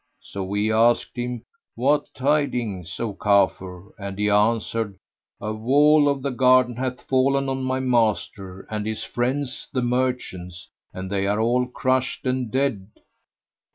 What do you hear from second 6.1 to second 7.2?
the garden hath